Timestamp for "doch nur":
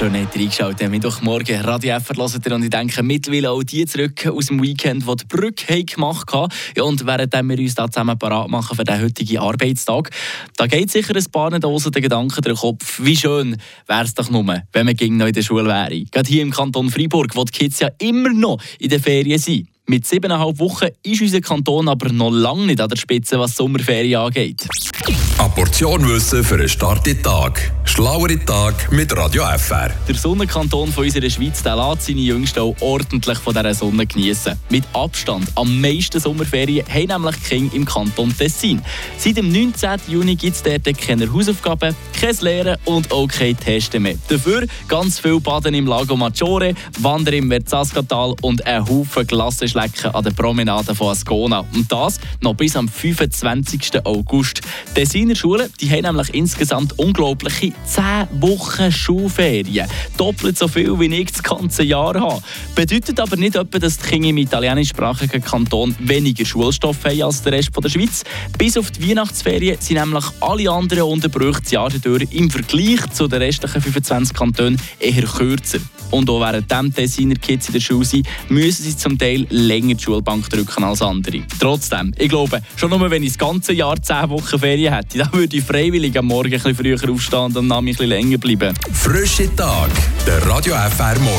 14.14-14.46